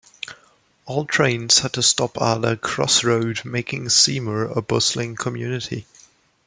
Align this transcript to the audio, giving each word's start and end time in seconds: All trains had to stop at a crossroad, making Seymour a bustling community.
All 0.87 1.05
trains 1.05 1.59
had 1.59 1.73
to 1.73 1.83
stop 1.83 2.19
at 2.19 2.43
a 2.43 2.57
crossroad, 2.57 3.45
making 3.45 3.89
Seymour 3.89 4.45
a 4.45 4.59
bustling 4.59 5.15
community. 5.15 5.85